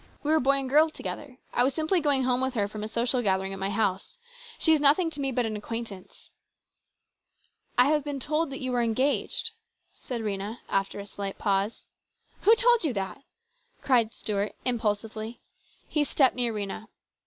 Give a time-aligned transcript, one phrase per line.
[0.23, 1.37] We were boy and girl together.
[1.53, 4.17] I was simply going home with her from a social gathering at my house.
[4.57, 6.31] She is nothing to me but an acquaintance.""
[7.77, 9.51] I have been told that you were engaged,"
[9.93, 11.85] said Rhena after a slight pause."
[12.45, 13.21] Who told you that?"
[13.83, 15.39] cried Stuart impulsively.
[15.87, 16.87] He stepped near Rhena.